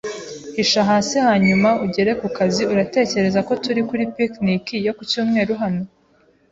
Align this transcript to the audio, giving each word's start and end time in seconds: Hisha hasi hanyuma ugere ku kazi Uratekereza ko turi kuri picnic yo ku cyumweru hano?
Hisha 0.55 0.81
hasi 0.89 1.15
hanyuma 1.27 1.69
ugere 1.85 2.11
ku 2.21 2.27
kazi 2.37 2.61
Uratekereza 2.73 3.39
ko 3.47 3.53
turi 3.63 3.81
kuri 3.89 4.03
picnic 4.15 4.65
yo 4.85 4.91
ku 4.97 5.03
cyumweru 5.09 5.53
hano? 5.61 5.83